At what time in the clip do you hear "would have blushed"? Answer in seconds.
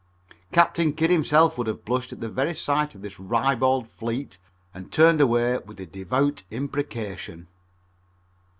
1.59-2.11